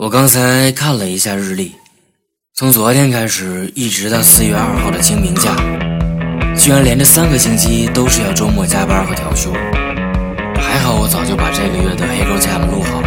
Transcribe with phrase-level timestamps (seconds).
[0.00, 1.72] 我刚才看了一下日历，
[2.54, 5.56] 从昨天开始一直到四月二号的清明假，
[6.56, 9.52] 居然连着三个星期都是要周末加班和调休。
[10.54, 13.02] 还好我早就把这个月的黑沟 jam 录好，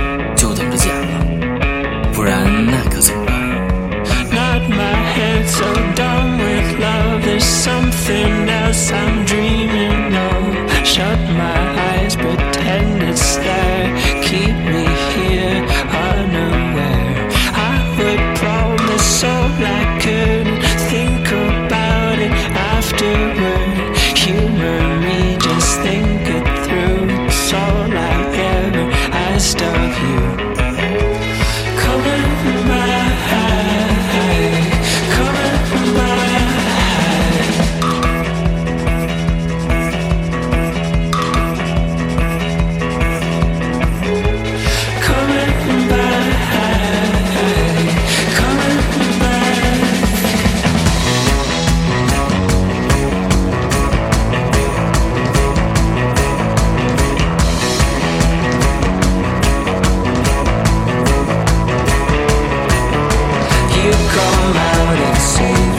[65.41, 65.70] change